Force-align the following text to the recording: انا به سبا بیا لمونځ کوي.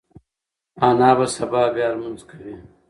انا 0.87 1.09
به 1.17 1.25
سبا 1.35 1.63
بیا 1.75 1.87
لمونځ 1.93 2.21
کوي. 2.29 2.53